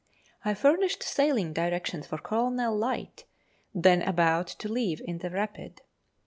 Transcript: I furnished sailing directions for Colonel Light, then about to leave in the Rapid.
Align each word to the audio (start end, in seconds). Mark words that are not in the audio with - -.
I 0.43 0.55
furnished 0.55 1.03
sailing 1.03 1.53
directions 1.53 2.07
for 2.07 2.17
Colonel 2.17 2.75
Light, 2.75 3.25
then 3.71 4.01
about 4.01 4.47
to 4.47 4.67
leave 4.67 4.99
in 5.05 5.19
the 5.19 5.29
Rapid. 5.29 5.81